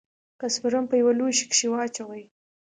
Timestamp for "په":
0.89-0.95